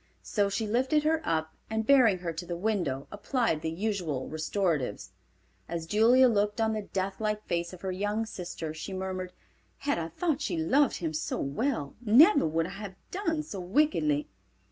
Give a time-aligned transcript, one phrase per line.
[0.23, 5.11] So she lifted her up, and bearing her to the window applied the usual restoratives.
[5.69, 9.31] As Julia looked on the death like face of her young sister she murmured,
[9.77, 14.27] "Had I thought she loved him so well, never would I have done so wickedly."